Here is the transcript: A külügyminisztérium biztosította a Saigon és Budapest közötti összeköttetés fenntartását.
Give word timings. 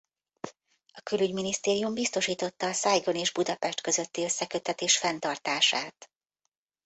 A 0.93 1.01
külügyminisztérium 1.03 1.93
biztosította 1.93 2.65
a 2.67 2.73
Saigon 2.73 3.15
és 3.15 3.31
Budapest 3.31 3.81
közötti 3.81 4.23
összeköttetés 4.23 4.97
fenntartását. 4.97 6.11